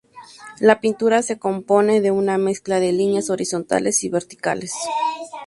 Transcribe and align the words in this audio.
La 0.59 0.79
pintura 0.81 1.21
se 1.21 1.37
compone 1.37 2.01
de 2.01 2.09
una 2.09 2.39
mezcla 2.39 2.79
de 2.79 2.91
líneas 2.91 3.29
horizontales 3.29 4.03
y 4.03 4.09
verticales. 4.09 4.73